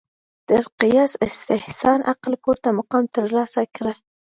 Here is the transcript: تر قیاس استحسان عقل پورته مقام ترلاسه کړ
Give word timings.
تر 0.49 0.63
قیاس 0.79 1.13
استحسان 1.27 1.99
عقل 2.11 2.33
پورته 2.43 2.67
مقام 2.79 3.03
ترلاسه 3.15 3.63
کړ 3.75 3.85